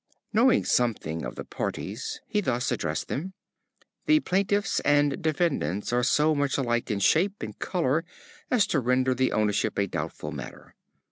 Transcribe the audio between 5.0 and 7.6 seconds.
defendants are so much alike in shape and